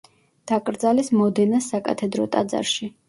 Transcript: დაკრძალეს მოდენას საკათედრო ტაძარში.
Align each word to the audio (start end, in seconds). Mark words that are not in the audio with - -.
დაკრძალეს 0.51 1.11
მოდენას 1.19 1.67
საკათედრო 1.75 2.27
ტაძარში. 2.37 2.91